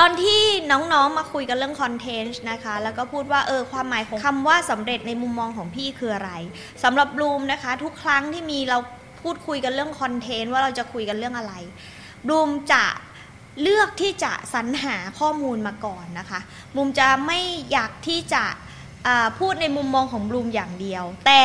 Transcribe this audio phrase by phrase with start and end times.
[0.00, 6.30] ตอนที่น้องๆมาคุยกันเรื่องคอนเทนต์นะคะ แล้วก็พูดว่าเออความหมายของคำว่าสำเร็จในมุมมองของพี่คืออะไร
[6.84, 8.78] สำหรับบลูมนะคะ ทุกครั้งที่มีเรา
[9.22, 11.54] พูดคุยกันเรื่องคอนเทนต์ว่าเราจะคุยกันเรื่องอะไร
[12.26, 12.84] บลูมจะ
[13.62, 16.40] เลือกที่จะสรรหาข้อมูลมาก่อนนะคะ
[16.72, 17.38] บลูมจะไม่
[17.72, 18.44] อยากที่จะ
[19.38, 21.44] พูดในมุมมองของบลูมอย่างเดียว แต่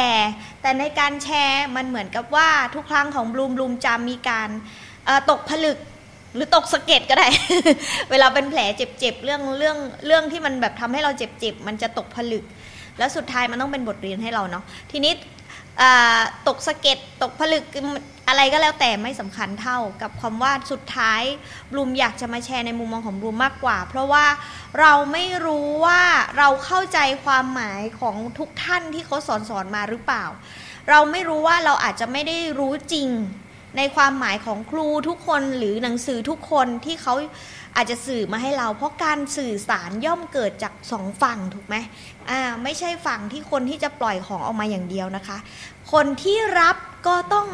[0.61, 4.49] แต่ในการแชร์มันเหมือนกับว่าทุกครั้งของบลูมบลูมจะมีการ
[5.29, 5.77] ตกผลึก
[6.35, 7.27] หรือตกสะเก็ดก็ได้
[8.12, 12.43] เวลาเป็นแผลเจ็บๆเรื่องเรื่องเรื่องที่มันแบบทำให้เราเจ็บๆมันจะตกผลึก
[12.98, 15.13] แล้วสุดท้ายมันต้องเป็นบทเรียนให้เราเนาะทีนี้
[16.48, 17.63] ตกสะเก็ดตกผลึก
[18.27, 21.21] อะไรก็แล้วแต่ไม่สำคัญเท่ากับความว่าสุดท้าย
[21.71, 24.26] บลูมอยากจะมาแชร์ในมุมมองของบลูมมากกว่า เพราะว่า
[24.79, 26.01] เราไม่รู้ว่า
[26.38, 30.26] เราเข้าใจความหมายของทุกท่านที่เขาสอนสอนมาหรือเปล่า
[30.90, 33.10] เราไม่รู้ว่าเราอาจจะไม่ได้รู้จริง
[33.77, 37.13] ในความหมายของครูทุกคนหรือหนังสือทุกคนที่เขา
[37.75, 41.75] อาจจะสื่อมาให้เรา เพราะการสื่อสารย่อมเกิดจากสองฝั่งถูกไหม
[42.29, 45.37] อ่าไม่ใช่ฝั่งที่คนที่จะปล่อยของออกมาอย่างเดียวนะคะ
[45.91, 46.75] คนที่รับ
[47.07, 47.47] ก็ต้อง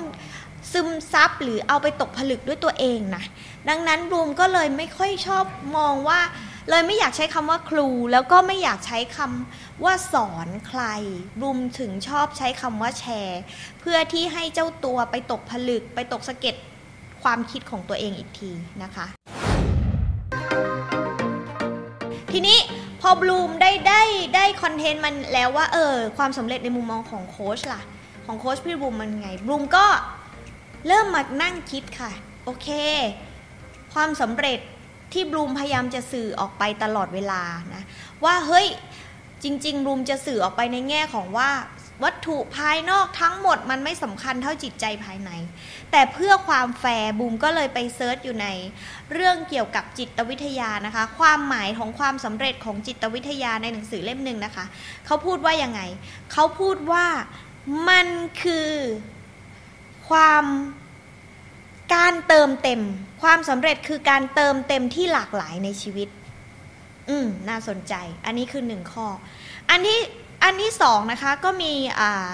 [0.74, 3.24] ซึมซับหรือเอาไปตกผลึกด้วยตัวเองนะ
[3.70, 5.46] ดังนั้นบูมก็เลยไม่ค่อยชอบ
[5.78, 6.20] มองว่า
[6.70, 10.84] เลยไม่อยากใช้คำว่าครู แล้วก็ไม่อยากใช้คำ ว่าสอนใคร
[11.42, 13.42] รุมถึงชอบใช้คำว่าแชร์
[13.80, 16.56] เพื่อที่ให้เจ้าตัวไปตกผลึก ไปตกสะเก็ด
[17.24, 18.52] ความคิดของตัวเองอีกที
[18.84, 19.06] นะคะ
[22.32, 22.58] ทีนี้
[23.02, 24.04] พอบลูมได้ได้
[24.36, 27.82] ได้คอนเทนต์มันแล้วว่าเออความสำเร็จในมุมมองของโค้ชล่ะ
[28.26, 29.86] ของโค้ชพี่บลูมมันไงบลูมก็
[30.88, 32.12] เริ่มมานั่งคิดค่ะ
[32.46, 32.68] โอเค
[33.94, 34.60] ความสำเร็จ
[35.14, 37.42] ที่บลูมพยายามจะสื่อออกไปตลอดเวลา
[37.76, 37.84] นะ
[38.24, 38.68] ว่าเฮ้ย
[39.44, 41.50] จริงๆบูมจะสื่อออกไปในแง่ของว่า
[42.04, 45.32] วัตถุภายนอกทั้งหมดมันไม่สำคัญเท่าจิตใจภายใน
[45.92, 48.48] แต่เพื่อความแฟร์บูมก็เลยไปเซิร์ชอยู่ใน
[49.14, 54.66] เรื่องเกี่ยวกับจิตวิทยานะคะ ความหมายของความสำเร็จของจิตวิทยาในหนังสือเล่มหนึ่งนะคะ
[55.06, 55.82] เขาพูดว่ายังไง
[56.32, 57.06] เขาพูดว่า
[57.90, 58.08] มัน
[58.44, 58.72] คือ
[60.10, 60.44] ความ
[61.96, 62.82] การเติมเต็ม
[63.24, 66.10] ความสำเร็จคือการเติมเต็มที่หลากหลายในชีวิต
[67.10, 67.94] อืมน่าสนใจ
[68.26, 69.08] อันนี้คือหนึ่งข้อ
[69.70, 70.00] อันที่
[70.44, 72.30] อันที่สองนะคะก็มีอ่า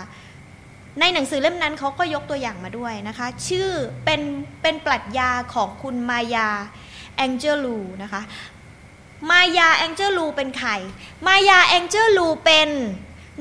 [0.99, 3.69] ในหนังสือเล่มนั้นเขาก็ยกตัวอย่างมาด้วยนะคะ ชื่อ
[4.05, 4.21] เป็น
[4.61, 6.49] เป็นปรัชญาของคุณมายา
[7.15, 8.21] แองเจลูนะคะ
[9.29, 10.71] มายาแองเจลูเป็นใคร
[11.27, 12.69] มายาแองเจลูเป็น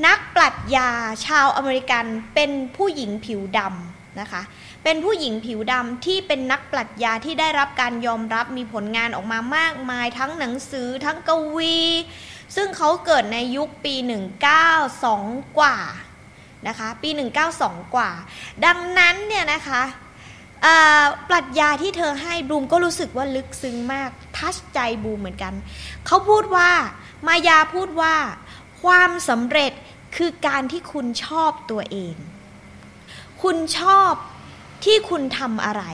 [0.06, 0.88] นักปรัชญา
[1.26, 2.04] ชาวอเมริกัน
[2.34, 4.43] เป็นผู้หญิงผิวดำนะคะ
[4.84, 11.76] เป็นผู้หญิงผิวดำที่เป็นนักปรัชญาที่ได้รับการยอมรับมีผลงานออกมามากมาย ทั้งหนังสือทั้งกวี
[12.56, 13.94] ซึ่งเขาเกิดในยุคปี
[14.76, 15.76] 192 กว่า
[16.69, 17.10] นะคะปี
[17.53, 18.10] 192 กว่า
[18.65, 19.82] ดังนั้นเนี่ยนะคะ
[21.28, 25.54] ปรัชญาที่เธอให้บูมก็รู้สึกว่าลึกซึ้งมาก ทัชใจบูมเหมือนกัน
[26.06, 26.70] เขาพูดว่า
[27.26, 28.14] มายาพูดว่า
[28.82, 29.72] ความสำเร็จ
[30.16, 32.14] คือการที่คุณชอบตัวเอง
[33.43, 34.12] คุณชอบ
[34.84, 35.84] ที่คุณทำอะไร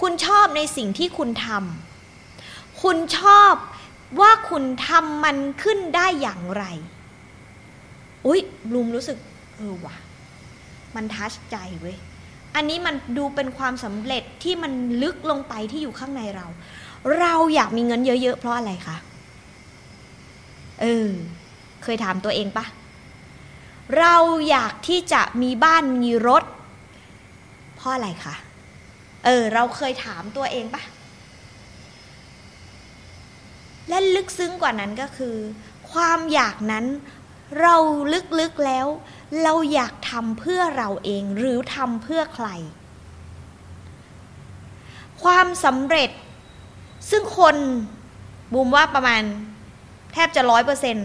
[0.00, 3.54] คุณชอบในสิ่งที่คุณทำคุณชอบ
[4.20, 6.64] ว่าคุณทำมันขึ้นได้อย่างไร
[8.26, 8.40] อุ้ย
[8.72, 9.18] ลูมรู้สึก
[9.56, 9.96] เออว่ะ
[10.96, 11.96] มันทัชใจเว้ย
[12.54, 14.72] อันนี้มันดูเป็นความสำเร็จที่มัน
[15.02, 16.46] ลึกลงไปที่อยู่ข้างในเรา
[17.18, 18.96] เราอยากมีเงินเยอะ ๆ เพราะอะไรคะ
[20.80, 21.08] เออ
[21.82, 22.64] เคยถามตัวเองปะ
[23.98, 24.16] เรา
[24.50, 26.44] อยากที่จะมีบ้านมีรถ
[27.78, 28.34] เพราะอะไรคะ
[29.24, 30.82] เออ เราเคยถามตัวเองปะ
[33.88, 35.36] และลึกซึ้งกว่านั้นก็คือ
[35.92, 36.84] ความอยากนั้น
[37.60, 37.76] เรา
[38.40, 38.86] ลึกๆแล้ว
[39.42, 42.48] เราอยากทำเพื่อเราเองหรือทำเพื่อใคร
[45.22, 46.10] ความสำเร็จ
[47.10, 47.56] ซึ่งคน
[48.52, 49.22] บลูมว่าประมาณ
[50.12, 50.96] แทบจะร้อยเปอร์เซ็น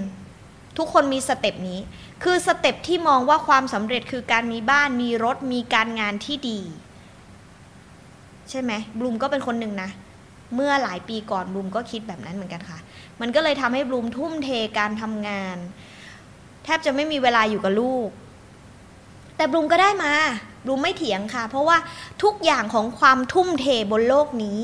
[0.77, 1.79] ทุกคนมี step นี้
[2.23, 6.59] คือ step ที่มองว่าความสำเร็จคือการมีบ้านมีรถมีการงานที่ดี
[8.49, 9.89] ใช่ไหมบลูมก็เป็นคนหนึ่งนะ
[10.55, 12.79] เมื่อหลายปีก่อนบลูมก็คิดแบบนั้นเหมือนกันค่ะ
[13.21, 14.49] มันก็เลยทำให้บลูมทุ่มเท
[14.79, 15.57] การทำงาน
[16.63, 18.09] แทบจะไม่มีเวลาอยู่กับลูก
[19.35, 20.13] แต่บลูมก็ได้มา
[20.67, 21.77] รู้ไม่เถียงค่ะ เพราะว่า
[22.23, 24.59] ทุกอย่างของความทุ่มเทบนโลกนี้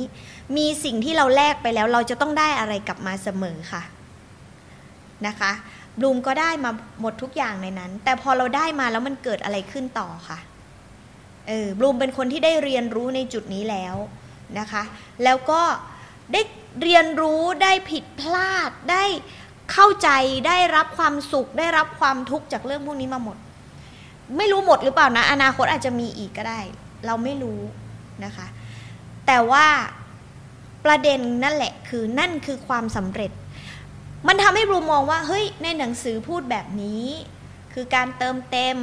[0.57, 3.83] มีสิ่งที่เราแลกไปแล้ว เราจะต้องได้อะไรกลับมาเสมอค่ะ
[5.27, 5.51] นะคะ
[5.99, 10.39] บลูมก็ได้มาหมดทุกอย่างในนั้น แต่พอเราได้มาแล้วมันเกิดอะไรขึ้นต่อค่ะ
[11.47, 13.95] เออบลูมเป็นคนที่ได้เรียนรู้ในจุดนี้แล้ว
[14.59, 14.83] นะคะ
[15.23, 15.61] แล้วก็
[16.33, 16.41] ได้
[16.81, 19.03] เรียนรู้ได้ผิดพลาดได้
[19.71, 20.09] เข้าใจ
[20.47, 23.37] ได้รับความสุข ได้รับความทุกข์จากเรื่องพวกนี้มาหมด
[24.37, 26.59] ไม่รู้หมดหรือเปล่านะ อนาคตอาจจะมีอีกก็ได้
[27.05, 27.59] เราไม่รู้
[28.25, 28.47] นะคะ
[29.27, 29.65] แต่ว่า
[30.85, 33.31] ประเด็นนั่นแหละคือนั่นคือความสำเร็จ
[34.27, 37.03] มันทำให้บลูมองว่าเฮ้ยในหนังสือพูดแบบนี้
[37.73, 38.77] คือการเติมเต็ม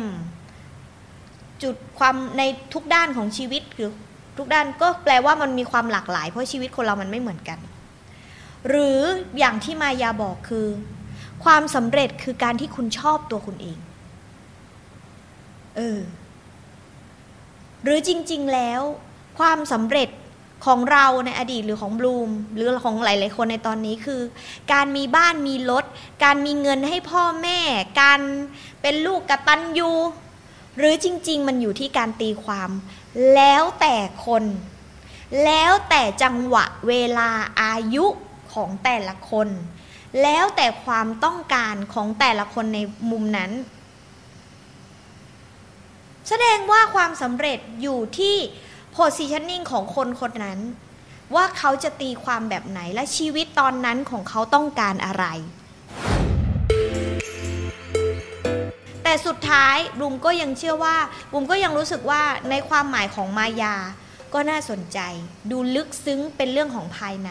[1.62, 2.43] จุดความใน
[2.75, 3.91] ทุกด้านของชีวิตหรือ
[4.38, 7.59] ทุกด้านก็แปลว่ามันมีความหลากหลาย เพราะชีวิตคนเรามันไม่เหมือนกัน
[8.69, 9.00] หรือ
[9.38, 10.67] อย่างที่มายาบอกคือ
[11.44, 13.79] ความสำเร็จคือการที่คุณชอบตัวคุณเอง
[15.77, 16.00] เออ
[17.83, 18.81] หรือจริง ๆ แล้ว
[19.38, 20.09] ความสำเร็จ
[20.64, 24.23] ของเราในอดีตหรือของบลูมหรือของหลาย ๆ คนในตอนนี้คือ
[24.73, 25.85] การมีบ้านมีรถ
[26.25, 27.58] การมีเงินให้พ่อแม่
[28.00, 28.20] การ
[28.82, 29.93] เป็นลูกกตัญญู
[30.79, 32.70] หรือจริง ๆ มันอยู่ที่การตีความ
[33.35, 34.44] แล้วแต่คน
[35.44, 37.31] แล้วแต่จังหวะเวลา
[37.62, 38.06] อายุ
[38.52, 39.49] ของแต่ละคน
[40.23, 42.79] แล้วแต่ความต้องการของแต่ละคนใน
[43.11, 43.52] มุมนั้น
[46.29, 48.37] แสดงว่าความสำเร็จอยู่ที่
[48.96, 50.60] positioning ของคนคนนั้น
[51.34, 55.26] ว่าเขาจะตีความแบบไหนและชีวิตตอนนั้นของเขาต้องการอะไร
[59.02, 60.96] แต่สุดท้ายบุมก็ยังเชื่อว่า
[61.32, 63.75] บุมก็ยังรู้สึกว่าในความหมายของมายา
[64.34, 64.99] ก็น่าสนใจ
[65.50, 67.31] ดูลึกซึ้งเป็นเรื่องของภายใน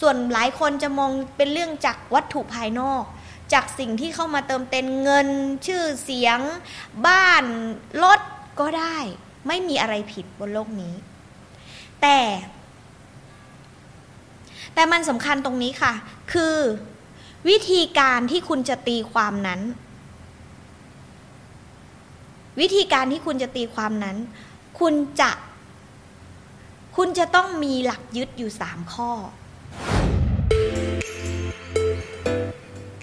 [0.00, 3.02] ส่วนหลายคนจะมองเป็นเรื่องจากวัตถุภายนอก
[3.52, 5.28] จากสิ่งที่เข้ามาเติมเต็มเงิน
[5.66, 6.38] ชื่อเสียง
[7.06, 7.44] บ้าน
[8.02, 8.20] รถ
[8.60, 8.98] ก็ได้
[9.46, 10.94] ไม่มีอะไรผิดบนโลกนี้
[12.02, 12.18] แต่
[14.74, 15.92] แต่มันสำคัญตรงนี้ค่ะ
[16.32, 16.56] คือ
[17.48, 19.60] วิธีการที่คุณจะตีความนั้น
[22.60, 24.16] วิธีการที่คุณจะตีความนั้น
[24.80, 25.30] คุณจะ
[26.96, 29.10] คุณจะต้องมีหลักยึดอยู่สามข้อ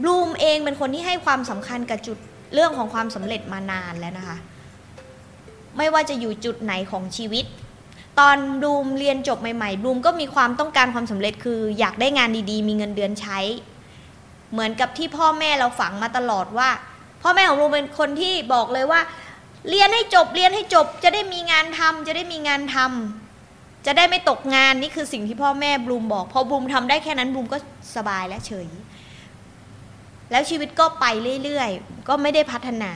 [0.01, 2.17] บลูมเองเป็นคนที่ให้ความสำคัญกับจุด
[2.53, 4.37] เรื่องของความสำเร็จมานานแล้วนะคะ
[5.77, 7.45] ไม่ว่าจะอยู่จุดไหนของชีวิต
[8.19, 13.39] ตอนบลูมเรียนจบใหม่ๆบลูมก็มีความต้องการความสำเร็จคือ อยากได้งานดีๆ มีเงินเดือนใช้
[14.51, 16.69] เหมือนกับที่พ่อแม่เราฝังมาตลอดว่า
[17.21, 19.01] พ่อแม่ของบลูมเป็นคนที่บอกเลยว่า
[19.69, 27.57] เรียนให้จบเรียนให้จบ จะได้มีงานทำจะได้มีงานทำจะได้ไม่ตกงานนี่คือสิ่งที่พ่อแม่บลูมบอกพอบลูมทำได้แค่นั้นบลูมก็
[27.95, 28.67] สบายและเฉย
[30.31, 31.05] แล้วชีวิตก็ไป
[31.43, 32.91] เรื่อยๆ ก็ไม่ได้พัฒนา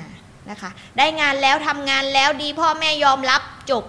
[0.50, 3.86] นะคะ ได้งานแล้วทำงานแล้วดีพ่อแม่ยอมรับจบ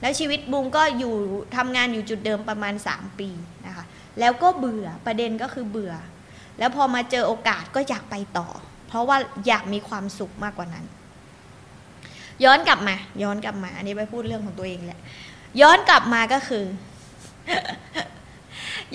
[0.00, 1.14] แล้วชีวิตบูมก็อยู่
[1.56, 3.28] ทำงานอยู่จุดเดิมประมาณ 3 ปี
[3.66, 3.84] นะคะ
[4.20, 5.94] แล้วก็เบื่อประเด็นก็คือเบื่อ
[6.58, 8.48] แล้วพอมาเจอโอกาสก็อยากไปต่อ
[8.88, 9.16] เพราะว่า
[9.46, 10.84] อยากมีความสุขมากกว่านั้น
[12.44, 15.00] ย้อนกลับมา ย้อนกลับมา อันนี้ไปพูดเรื่องของตัวเองแหละ
[15.60, 16.64] ย้อนกลับมาก็คือ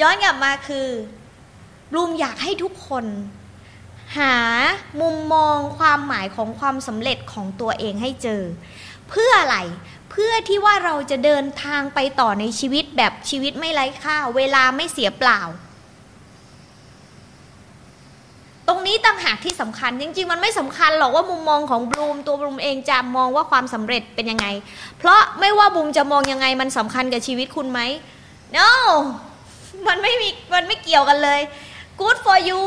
[0.01, 0.87] ย้อนกลับมาคือ
[1.93, 3.05] บูมอยากให้ทุกคน
[4.17, 4.35] หา
[5.01, 8.41] มุมมองความหมายของความสำเร็จของตัวเองให้เจอ
[9.09, 9.57] เพื่ออะไร
[10.11, 15.41] เพื่อที่ว่าเราจะเดินทางไปต่อในชีวิตแบบชีวิตไม่ไร้ค่า เวลาไม่เสียเปล่า
[18.67, 24.47] ตรงนี้ต่างหากที่สำคัญ จริง ๆ มันไม่สำคัญหรอกว่ามุมมองของบลูมตัวบลูมเองจะมองว่าความสำเร็จเป็นยังไง
[24.97, 27.79] เพราะไม่ว่าบลูมจะมองยังไงมันสำคัญกับชีวิตคุณไหม
[28.57, 28.69] no
[29.87, 31.41] มันไม่มีมันไม่เกี่ยวกันเลย
[31.99, 32.63] good for you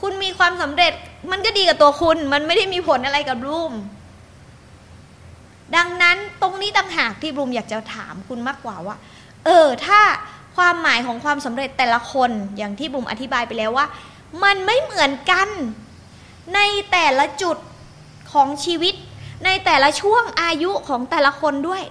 [0.00, 0.92] คุณมีความสำเร็จ
[1.30, 3.72] มันก็ดีกับตัวคุณ มันไม่ได้มีผลอะไรกับบลูม
[5.76, 8.96] ดังนั้นตรงนี้ต่างหากที่บลูมอยากจะถามคุณมากกว่าว่า
[9.44, 10.00] เออ ถ้า
[10.56, 13.86] ความหมายของความสำเร็จแต่ละคนอย่างที่บลูมอธิบายไปแล้วว่า
[14.44, 15.48] มันไม่เหมือนกัน
[16.54, 16.60] ใน
[16.92, 17.56] แต่ละจุด
[18.32, 18.94] ของชีวิต
[19.44, 21.82] ในแต่ละช่วงอายุของแต่ละคนด้วย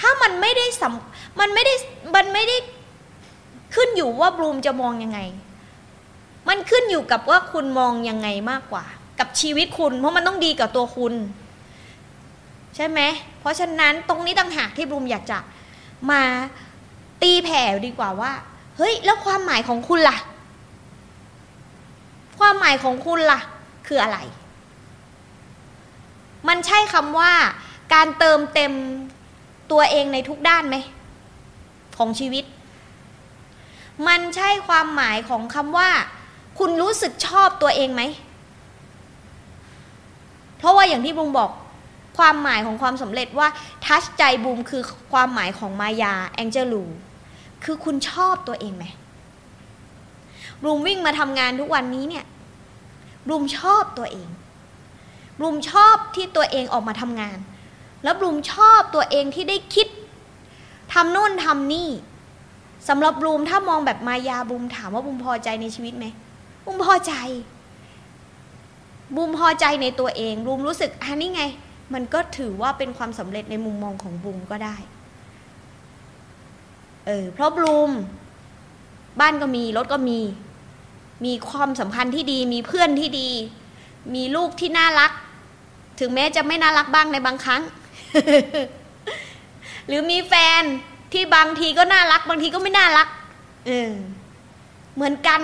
[0.00, 1.74] ถ้ามันไม่ได้สำมันไม่ได้
[2.14, 2.56] มันไม่ได้
[3.74, 5.18] ขึ้นอยู่ว่าบลูมจะมองยังไง
[6.48, 8.84] มันขึ้นอยู่กับว่าคุณมองยังไงมากกว่า
[9.18, 11.14] กับชีวิตคุณ เพราะมันต้องดีกับตัวคุณ
[12.76, 13.00] ใช่ไหม
[13.40, 15.38] เพราะฉะนั้นตรงนี้ต่างหากที่บลูมอยากจะ
[16.10, 16.22] มา
[17.22, 18.32] ตีแผ่ดีกว่าว่า
[18.76, 20.16] เฮ้ย แล้วความหมายของคุณล่ะ
[22.38, 23.40] ความหมายของคุณล่ะ
[23.86, 24.18] คืออะไร
[26.48, 27.32] มันใช่คำว่า
[27.94, 28.72] การเติมเต็ม
[29.70, 30.76] ตัวเองในทุกด้านไหม
[31.98, 32.44] ของชีวิต
[34.06, 35.90] มันใช่ความหมายของคำว่า
[36.58, 38.02] คุณรู้สึกชอบตัวเองไหม
[40.58, 41.50] เพราะว่าอย่างที่บูมบอก
[42.18, 43.48] ความหมายของความสำเร็จว่า
[43.84, 46.84] ทัชใจบูมคือความหมายของมายาแองเจลู
[47.64, 48.84] คือคุณชอบตัวเองไหม
[50.62, 52.24] บูมวิ่งมาทำงานทุกวันนี้เนี่ย
[53.28, 54.28] บูมชอบตัวเอง
[55.40, 57.38] บูมชอบที่ตัวเองออกมาทำงาน
[58.04, 59.88] แล้วบูมชอบตัวเองที่ได้คิด
[60.92, 61.88] ทำโน่นทำนี่
[62.88, 66.06] สำหรับบูมถ้ามองแบบมายาบูมถามว่าบูมพอใจในชีวิตไหม
[66.64, 67.12] บูมพอใจ
[69.16, 71.42] บูมพอใจในตัวเองบูมรู้สึกอันนี้ไง
[71.94, 74.76] มันก็ถือว่าเป็นความสำเร็จในมุมมองของบูมก็ได้
[77.06, 77.90] เออเพราะบูม
[79.20, 80.20] บ้านก็มีรถก็มี
[81.24, 83.28] มีความสัมพันธ์ที่ดีมีเพื่อนที่ดี
[84.14, 85.12] มีลูกที่น่ารัก
[86.00, 87.62] ถึงแม้จะไม่น่ารักบ้างในบางครั้ง
[89.86, 90.62] หรือมีแฟน
[91.12, 93.08] ที่บางทีก็น่ารัก บางทีก็ไม่น่ารัก
[93.66, 93.90] เออ
[94.94, 95.40] เหมือนกัน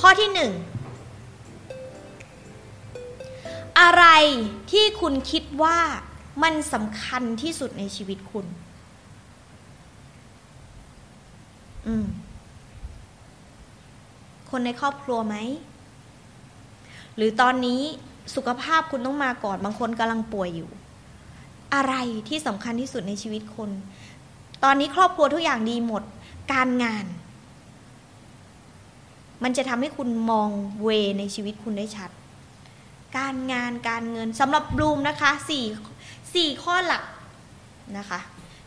[0.00, 0.52] ข้อที่หนึ่ง
[3.80, 4.04] อะไร
[4.70, 5.78] ที่คุณคิดว่า
[6.42, 8.46] มันสำคัญที่สุดในชีวิตคุณ
[11.86, 12.06] อืม
[14.50, 15.36] คนในครอบครัวไหม
[17.16, 17.80] หรือตอนนี้
[18.34, 20.70] สุขภาพคุณต้องมาก่อน บางคนกำลังป่วยอยู่
[21.74, 21.94] อะไร
[22.28, 23.70] ที่สำคัญที่สุดในชีวิตคน
[24.64, 26.02] ตอนนี้ครอบครัวทุกอย่างดีหมด
[26.52, 27.04] การงาน
[29.42, 30.50] มันจะทำให้คุณมอง
[30.82, 32.10] เวในชีวิตคุณได้ชัด
[33.18, 35.64] การงานการเงินสำหรับบลูมนะคะสี่
[36.34, 37.04] สี่ข้อหลัก
[37.98, 38.20] นะคะ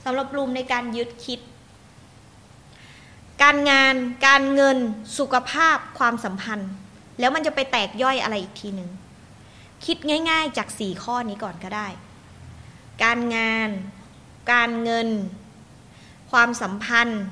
[0.04, 1.40] สำหรับบลูมในการยึดคิด
[3.44, 3.96] การงาน
[4.28, 4.78] การเงิน
[5.18, 6.72] สุขภาพความสัมพันธ์
[7.20, 8.90] แล้วมันจะไปแตกย่อยอะไรอีกทีหนึ่ง
[9.86, 9.98] คิด
[10.30, 11.88] ง่าย ๆ จากสี่ข้อนี้ก่อนก็ได้
[13.04, 13.70] การงาน
[14.52, 15.08] การเงิน
[16.32, 17.24] ความสัมพันธ์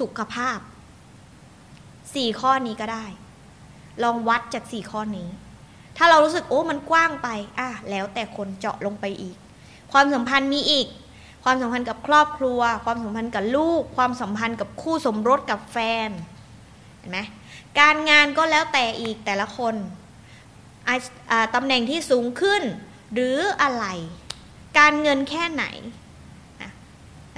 [0.00, 0.58] สุขภาพ
[2.14, 3.04] สี่ข้อนี้ก็ได้
[4.02, 5.28] ลองวัดจากสี่ข้อนี้
[5.96, 9.36] ถ้าเรารู้สึกโอ้มันกว้างไปอะแล้วแต่คนเจาะลงไปอีก
[9.92, 10.86] ความสัมพันธ์มีอีก
[11.44, 16.10] ความสัมพันธ์กับครอบครัว ความสัมพันธ์กับลูก ความสัมพันธ์กับคู่สมรสกับแฟน
[16.98, 17.20] เห็นไหม
[17.80, 19.74] การงานก็แล้วแต่อีกแต่ละคน
[21.54, 22.62] ตำแหน่งที่สูงขึ้น
[23.12, 23.86] หรืออะไร
[24.78, 25.64] การเงินแค่ไหน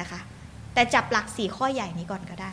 [0.01, 0.21] นะคะ
[0.75, 2.53] แต่จับหลักสี่ข้อใหญ่นี้ก่อนก็ได้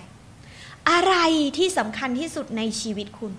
[0.91, 1.15] อะไร
[1.57, 3.33] ที่สำคัญที่สุดในชีวิตคุณ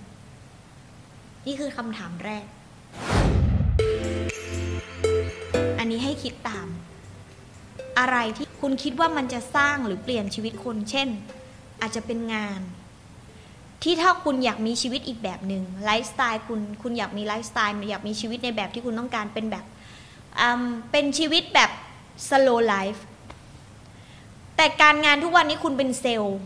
[1.45, 2.45] นี่คือคำถามแรก
[5.79, 6.67] อันนี้ให้คิดตาม
[7.99, 11.07] อะไรที่คุณคิดว่ามันจะสร้างหรือเปลี่ยนชีวิตคุณเช่น
[11.81, 12.61] อาจจะเป็นงาน
[13.83, 19.65] ที่ถ้าคุณอยากมีชีวิตอีกแบบหนึ่งไลฟ์สไตล์คุณคุณอยากมีไลฟ์สไตล์อยากมีชีวิตในแบบที่คุณต้องการเป็นแบบ
[20.91, 21.71] เป็นชีวิตแบบ
[22.27, 23.01] slow life
[24.55, 26.39] แต่การงานทุกวันนี้คุณเป็นเซลล์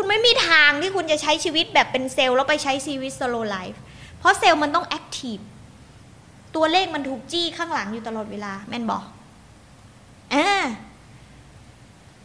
[0.00, 3.78] คุณไม่มีทางที่คุณจะใช้ชีวิตแบบเป็นเซลล์แล้วไปใช้ชีวิต slow life
[4.18, 5.38] เพราะเซลล์มันต้อง active
[6.56, 9.02] ตัวเลขมันถูกจี้ข้างหลังอยู่ตลอดเวลา แม่นบอก
[10.34, 10.48] อ่า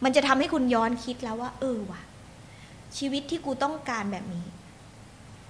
[0.04, 2.00] มันจะทำให้คุณย้อนคิดแล้วว่า เออว่ะ
[2.98, 4.46] ชีวิตที่กูต้องการแบบนี้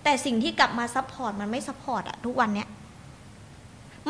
[0.05, 2.69] แต่สิ่งที่กลับมา support มันไม่ support อะทุกวันเนี้ย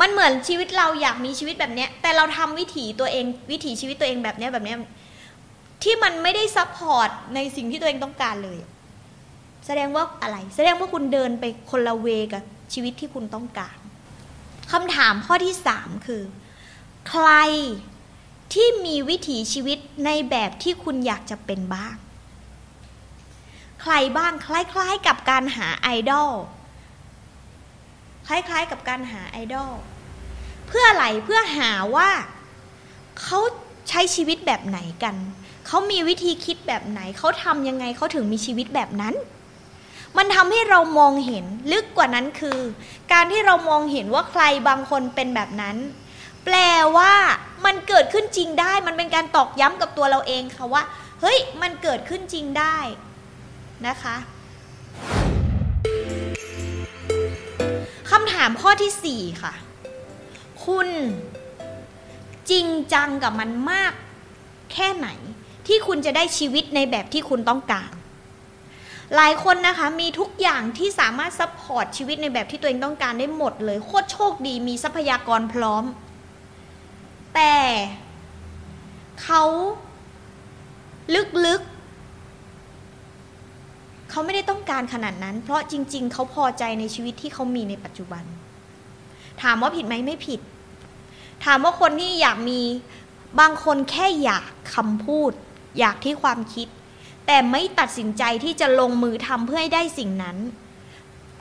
[0.01, 4.77] มันเหมือนชีวิตเราอยากมีชีวิตแบบเนี้ย แต่เราทำวิถีตัวเอง วิถีชีวิตตัวเองแบบเนี้ยแบบเนี้ย
[5.85, 8.59] ที่มันไม่ได้ support ในสิ่งที่ตัวเองต้องการเลย
[9.65, 13.77] แสดงว่าอะไร แสดงว่าคุณเดินไปคนละเวกับชีวิตที่คุณต้องการ
[14.71, 16.23] คำถามข้อที่สามคือ
[17.09, 17.29] ใคร
[18.53, 21.95] ที่มีวิถีชีวิตในแบบที่คุณอยากจะเป็นบ้าง
[23.81, 26.31] ใครบ้างคล้าย ๆ กับการหาไอดอล
[28.27, 29.71] คล้าย ๆ กับการหาไอดอล
[30.67, 32.09] เพื่ออะไรเพื่อหาว่า
[33.21, 33.39] เขา
[33.89, 35.15] ใช้ชีวิตแบบไหนกัน
[35.67, 39.13] เขามีวิธีคิดแบบไหน เขาทำยังไงเขาถึงมีชีวิตแบบนั้น
[40.17, 42.59] มันทำให้เรามองเห็นลึกกว่านั้นคือ
[43.11, 45.77] การที่เรามองเห็นว่าใครบางคนเป็นแบบนั้น
[46.45, 46.55] แปล
[46.97, 47.13] ว่า
[47.65, 50.83] มันเกิดขึ้นจริงได้ มันเป็นการตอกย้ำกับตัวเราเองค่ะว่า
[51.21, 52.77] เฮ้ย มันเกิดขึ้นจริงได้
[53.87, 54.15] นะคะ
[58.09, 59.53] คำถามข้อที่ 4 ค่ะ
[60.65, 60.89] คุณ
[62.49, 63.93] จริงจังกับมันมาก
[64.73, 65.07] แค่ไหน
[65.67, 67.91] ที่คุณจะได้ชีวิตในแบบที่คุณต้องการ
[69.15, 75.83] หลายคนนะคะมีทุกอย่างที่สามารถ support ชีวิตในแบบที่ตัวเองต้องการได้หมดเลยโคตรโชคดีมีทรัพยากรพร้อม
[77.35, 77.55] แต่
[79.23, 79.43] เขา
[81.45, 88.23] ลึกๆ เขาไม่ได้ต้องการขนาดนั้น เพราะจริง ๆ เขาพอใจในชีวิตที่เขามีในปัจจุบัน
[89.41, 90.39] ถามว่าผิดไหมไม่ผิด
[91.45, 92.61] ถามว่าคนที่อยากมี
[93.39, 95.31] บางคนแค่อยากคำพูด
[95.79, 96.67] อยากที่ความคิด
[97.27, 100.37] แต่ไม่ตัดสินใจที่จะลงมือทำเพื่อให้ได้สิ่งนั้น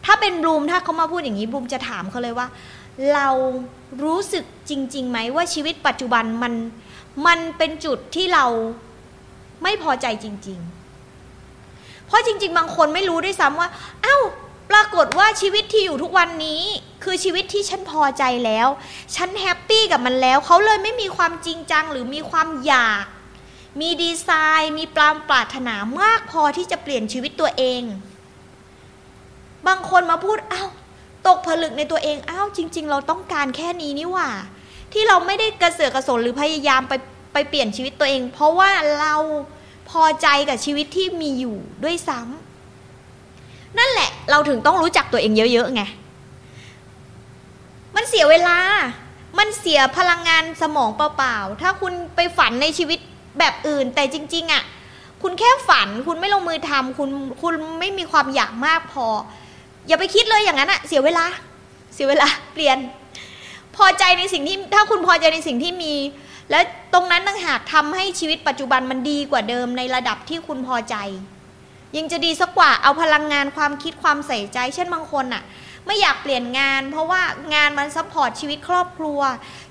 [0.05, 2.49] ถ้าเป็นบลูมถ้าเขามาพูดอย่างนี้บลูมจะถามเขาเลยว่า
[3.15, 3.29] เรา
[4.05, 6.55] รู้สึกจริงๆไหมว่าชีวิตปัจจุบันมัน
[7.27, 8.47] มันเป็นจุดที่เรา
[9.63, 10.59] ไม่พอใจจริง
[11.33, 13.69] ๆ เพราะจริง ๆ บางคนไม่รู้ด้วยซ้ำว่า
[14.03, 14.19] เอ้า
[14.71, 16.63] ปรากฏว่าชีวิตที่อยู่ทุกวันนี้
[17.05, 18.69] คือชีวิตที่ฉันพอใจแล้ว
[19.15, 23.05] ฉันแฮปปี้กับมันแล้ว เขาเลยไม่มีความจริงจังหรือมีความอยาก
[23.81, 24.29] มีดีไซ
[24.61, 27.83] น์ มีปรามปรารถนามากพอที่จะเปลี่ยนชีวิตตัวเอง
[29.67, 30.65] บางคนมาพูดเอ้า
[31.27, 34.31] ตกผลึกในตัวเองอ้าวจริง ๆ เราต้องการแค่นี้นี่หว่า
[34.93, 36.93] ที่เราไม่ได้กระเสือกกระสนหรือพยายามไป
[37.33, 39.15] ไปเปลี่ยนชีวิตตัวเอง เพราะว่าเรา
[39.91, 45.83] พอใจกับชีวิตที่มีอยู่ด้วยซ้ำนั่นแหละเราถึงต้องรู้จักตัวเองเยอะๆไง
[47.97, 48.59] มันเสียเวลา
[49.39, 52.99] มันเสียพลังงานสมองเปล่าๆ ถ้าคุณไปฝันในชีวิต
[53.39, 54.63] แบบอื่นแต่จริง ๆอะ่ะ
[55.23, 57.11] คุณแค่ฝันคุณไม่ลงมือทำคุณ
[57.43, 59.07] คุณไม่มีความอยากมากพอ
[59.87, 61.27] อย่าไปคิดเลยอย่างนั้นอะเสียเวลา
[61.95, 62.79] เสียเวลาเปลี่ยน
[63.77, 65.95] พอใจในสิ่งที่ถ้าคุณพอใจในสิ่งที่มี
[66.51, 66.61] และ
[66.93, 70.97] ตรงนั้นต่างหากทำให้ชีวิตปัจจุบันมันดีกว่าเดิมในระดับที่คุณพอใจ
[71.97, 75.43] ยังจะดีซะกว่าเอาพลังงานความคิดความใส่ใจ เช่นบางคนอะ
[75.87, 77.23] ไม่อยากเปลี่ยนงาน เพราะว่า
[77.55, 79.21] งานมัน support ชีวิตครอบครัว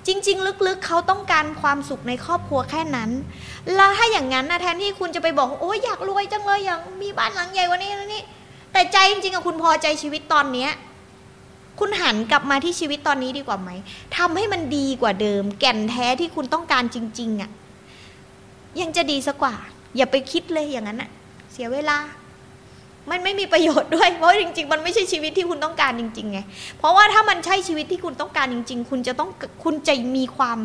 [0.06, 3.10] จริง ๆ ลึกๆ เขาต้องการความสุขในครอบครัวแค่นั้น
[3.76, 8.22] แล้วถ้าอย่างนั้นนะแทนที่คุณจะไปบอกโอ้ยอยากรวยจังเลยอยากมีบ้านหลังใหญ่กว่านี้แล้วนี่
[8.72, 10.70] แต่ใจจริงๆอะคุณพอใจชีวิตตอนเนี้ย
[11.80, 13.70] คุณหันกลับมาที่ชีวิตตอนนี้ดีกว่าไหม
[14.16, 17.50] ทำให้มันดีกว่าเดิม แก่นแท้ที่คุณต้องการจริง ๆอะ
[18.80, 19.54] ยังจะดีสักกว่า
[19.96, 21.10] อย่าไปคิดเลยอย่างนั้นอะ
[21.52, 21.98] เสียเวลา
[23.10, 26.38] มันไม่มีประโยชน์ด้วย เพราะจริง ๆ มันไม่ใช่ชีวิตที่คุณต้องการจริงๆไง
[26.78, 29.30] เพราะว่าถ้ามันใช่ชีวิตที่คุณต้องการจริง ๆ คุณจะต้อง
[29.64, 30.58] คุณจะมีความ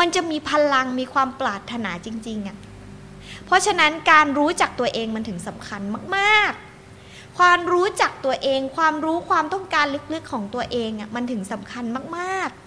[0.00, 2.56] มันจะมีพลังมีความปรารถนาจริงๆอะ่ะ
[3.46, 5.82] เพราะฉะนั้นการรู้จักตัวเองมันถึงสำคัญ
[6.16, 11.84] มากๆ ความรู้จักตัวเอง ความรู้ความต้องการลึกๆของตัวเองอะ่ะมันถึงสำคัญ
[12.16, 12.64] มากๆ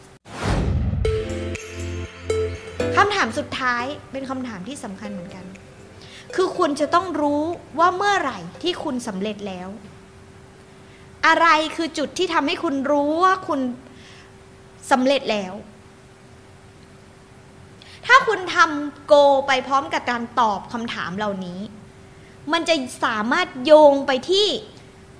[2.95, 5.45] คำถามสุดท้ายเป็นคำถามที่สำคัญเหมือนกัน
[6.39, 7.43] คือคุณจะต้องรู้
[7.79, 9.69] ว่าเมื่อไหร่ที่คุณสำเร็จแล้ว
[11.27, 13.59] อะไรคือจุดที่ทำให้คุณรู้ว่าคุณ
[14.91, 15.53] สำเร็จแล้ว
[18.05, 19.13] ถ้าคุณทำโก
[19.47, 21.59] ไปพร้อมกับการตอบคำถามเหล่านี้
[22.51, 24.47] มันจะสามารถโยงไปที่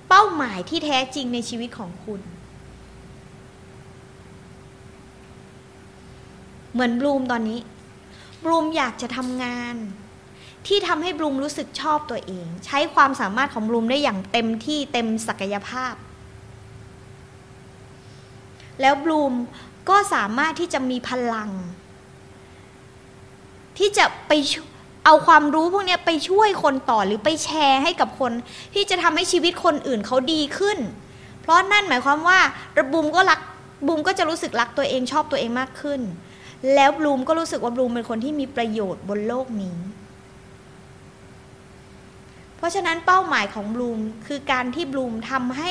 [0.08, 2.20] เป้าหมายที่แท้จริงในชีวิตของคุณ
[6.72, 7.60] เหมือนบลูมตอนนี้
[8.44, 9.76] บลูมอยากจะทำงาน
[10.68, 15.94] ที่ทำให้บลูมรู้สึกชอบตัวเอง ใช้ความสามารถของบลูมได้อย่างเต็มที่เต็มศักยภาพ
[18.80, 19.32] แล้วบลูม
[19.88, 21.50] ก็สามารถที่จะมีพลัง
[23.78, 24.32] ที่จะไป
[25.04, 28.32] เอาความรู้พวกนี้ไปช่วยคนต่อหรือไปแชร์ให้กับคน
[28.74, 30.78] ที่จะทำให้ชีวิตคนอื่นเขาดีขึ้น
[31.42, 32.38] เพราะนั่นหมายความว่า
[32.78, 33.40] ละบลูมก็รัก
[33.86, 36.00] บลูมก็จะรู้สึกรักตัวเองชอบตัวเองมากขึ้น
[36.74, 39.76] แล้วบลูมก็รู้สึกว่าบลูมเป็นคนที่มีประโยชน์บนโลกนี้
[42.58, 45.70] เพราะฉะนั้นเป้าหมายของบลูมคือการที่บลูมทำให้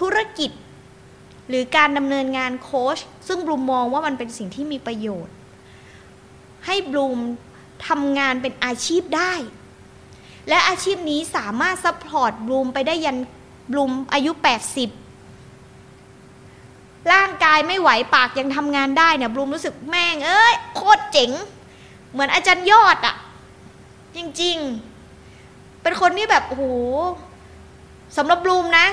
[0.00, 0.50] ธุรกิจ
[1.48, 5.34] หรือการดำเนินงานโค้ชซึ่งบลูมมองว่ามันเป็นสิ่งที่มีประโยชน์
[6.66, 7.18] ให้บลูม
[7.88, 9.34] ทำงานเป็นอาชีพได้
[10.48, 13.18] และอาชีพนี้สามารถ support บลูมไปได้ยัน
[13.72, 14.44] บลูมอายุ 80
[17.12, 21.30] ร่างกายไม่ไหวปากยังทำงานได้เนี่ยบลูมรู้สึกแม่งเอ้ยโคตรเจ๋ง
[22.12, 23.16] เหมือนอาจารย์ยอดอะ
[24.16, 24.91] จริง ๆ
[25.82, 26.64] เป็นคนที่แบบโอ้โห
[28.16, 28.86] สำหรับบลูมนะ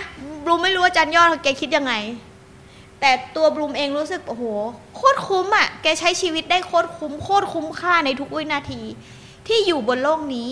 [0.46, 1.94] บลูมไม่รู้อาจารย์ยอดแกคิดยังไง
[3.00, 4.44] แต่ตัวบลูมเองรู้สึกโอ้โห
[4.96, 8.82] โคตรคุ้มอะ่ะ แกใช้ชีวิตได้โคตรคุ้มโคตรคุ้มค่าในทุกวินาที
[9.48, 10.50] ที่อยู่บนโลกนี้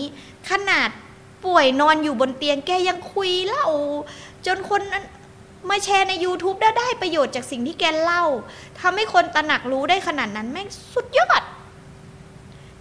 [0.50, 0.88] ขนาด
[1.44, 3.66] ป่วยนอนอยู่บนเตียงแกยังคุยเล่า
[4.46, 4.80] จนคน
[5.70, 8.24] มาแชร์ใน YouTube ได้ได้ประโยชน์จากสิ่งที่แกเล่า
[8.80, 11.42] ทำให้คนตระหนักรู้ได้ขนาดนั้นแม่งสุดยอด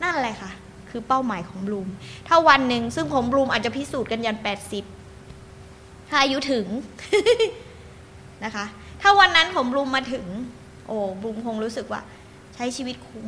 [0.04, 0.52] นั่นแหละค่ะ
[0.92, 1.88] คือเป้าหมายของบลูม
[2.28, 4.84] ถ้าวันหนึ่งซึ่งผมบลูมอาจจะพิสูจน์กันยันแปดสิบ
[6.10, 6.66] ถ้าอายุถึง
[8.44, 8.66] นะคะ
[9.02, 10.26] ถ้าวันนั้นผมบลูมมาถึง
[10.88, 12.02] โอ้บลูมคงรู้สึกว่า
[12.56, 13.28] ใช้ชีวิตคุ้ม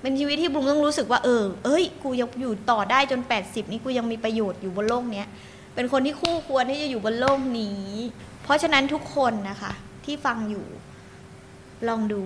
[0.00, 5.26] เป็นชีวิตที่บลูมต้องรู้สึกว่าเออ เอ้ย กูยังอยู่ต่อได้จนแปดสิบนี้กูยังมีประโยชน์อยู่บนโลกเนี้ย
[5.74, 7.86] เป็นคนที่คู่ควรที่จะอยู่บนโลกนี้
[8.42, 9.72] เพราะฉะนั้นทุกคนนะคะ
[10.04, 10.66] ที่ฟังอยู่
[11.88, 12.22] ลองดู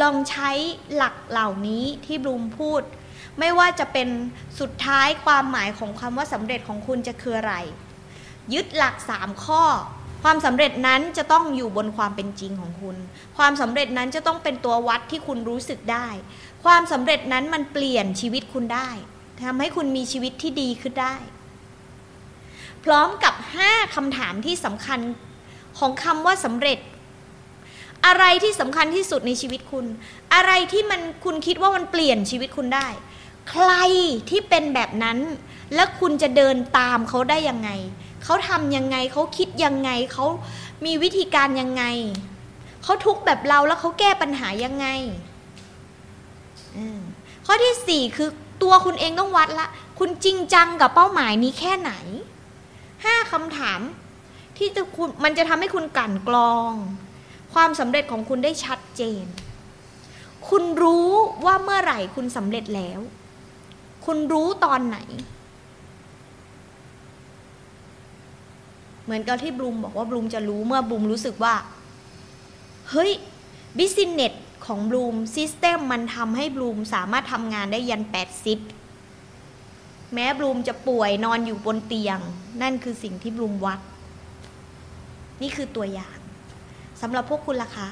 [0.00, 0.50] ลองใช้
[0.94, 2.82] หลักเหล่านี้ที่บลูมพูด
[3.38, 4.08] ไม่ว่าจะเป็น
[4.60, 7.54] สุดท้ายความหมายของคำว่าสำเร็จของคุณจะคืออะไร
[8.52, 9.64] ยึดหลักสามข้อ
[10.22, 12.96] ความสำเร็จนั้นจะต้องอยู่บนความเป็นจริงของคุณ
[13.36, 16.08] ความสำเร็จนั้นจะต้องเป็นตัววัดที่คุณรู้สึกได้
[16.64, 18.90] ความสำเร็จนั้นมันเปลี่ยนชีวิทคุณได้
[19.42, 21.14] ทำให้คุณมีชีวิตที่ดีขึ้นได้
[22.84, 23.34] พร้อมกับ
[23.66, 25.00] 5คำถามที่สำคัญ
[25.78, 26.78] ของคำว่าสำเร็จ
[28.06, 29.86] อะไรที่สำคัญที่สุดในชีวิตคุณ
[30.34, 32.86] อะไรที่มันคุณคิดว่ามันเปลี่ยนชีวิตคุณได้
[33.50, 33.70] ใคร
[34.30, 35.18] ที่เป็นแบบนั้น
[35.74, 37.70] แล้วคุณจะเดินตามเขาได้ยังไง
[38.24, 40.26] เขาทำยังไงเขาคิดยังไงเขา
[40.84, 41.84] มีวิธีการยังไง
[42.82, 44.86] เขาทุกแบบเราแล้วเขาแก้ปัญหายังไง
[47.46, 48.28] ข้อที่สี่คือ
[48.62, 51.92] ตัวคุณเองต้องวัดละ คุณจริงจังกับเป้าหมายนี้แค่ไหน
[53.04, 53.80] ห้าคำถาม
[54.58, 56.72] ที่จะคุณมันจะทำให้คุณกลั่นกรอง
[57.54, 59.24] ความสำเร็จของคุณได้ชัดเจน
[60.48, 61.08] คุณรู้
[61.44, 63.00] ว่าเมื่อไหร่คุณสำเร็จแล้ว
[64.04, 64.98] คุณรู้ตอนไหน
[69.04, 71.54] เหมือนกับที่บลูมบอกว่าบลูมจะรู้เมื่อบลูมรู้สึกว่า
[72.90, 73.10] เฮ้ย
[73.78, 74.34] บิสเนส
[74.66, 78.02] ของบลูมซิสเต็มมันทำให้บลูมสามารถทำงานได้ยัน
[79.28, 82.18] 80 แม้บลูมจะป่วยนอนอยู่บนเตียง
[82.62, 83.80] นั่นคือสิ่งที่บลูมวัด
[85.42, 86.19] นี่คือตัวอย่าง
[87.02, 87.90] สำหรับพวกคุณล่ะคะ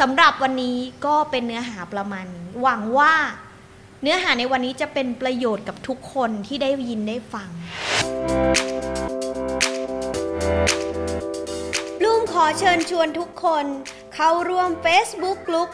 [0.00, 3.14] สำหรับวันนี้ก็เป็นเนื้อหาประมาณนี้หวังว่า
[4.02, 7.48] เนื้อหาในวันนี้จะเป็นประโยชน์กับทุกคนที่ได้ยินได้ฟังบ
[12.02, 13.64] ลูมขอเชิญชวนทุกคน
[14.14, 15.68] เข้าร่วม Facebook กลุ่ม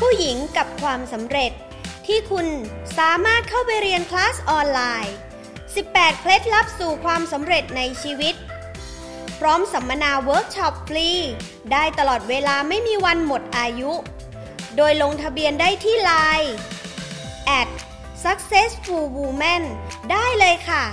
[0.00, 1.52] ผู้หญิงกับความสำเร็จ
[2.06, 2.46] ที่คุณ
[2.98, 5.16] สามารถเข้าไปเรียนคลาสออนไลน์
[5.74, 8.34] 18 เคล็ดลับสู่ความสำเร็จในชีวิต
[9.40, 11.10] พร้อมสัมมนาเวิร์กช็อปฟรี
[11.72, 13.92] ได้ตลอดเวลาไม่มีวันหมดอายุ
[14.76, 16.52] โดยลงทะเบียนได้ที่ไลน์
[17.58, 17.68] at
[18.24, 19.62] successful woman
[20.10, 20.84] ได้เลยค่ะ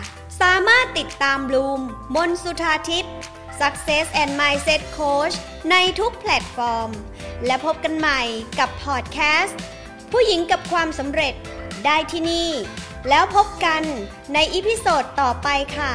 [0.41, 1.81] สามารถติดตามบลูม
[2.15, 3.13] มนสุธาทิพย์
[3.59, 5.35] Success and Mindset Coach
[5.71, 6.89] ในทุกแพลตฟอร์ม
[7.45, 8.21] และพบกันใหม่
[8.59, 9.59] กับพอดแคสต์
[10.11, 11.33] ผู้หญิงกับความสำเร็จ
[11.85, 12.49] ได้ที่นี่
[13.09, 13.81] แล้วพบกัน
[14.33, 15.91] ใน episode ต่อไปค่ะ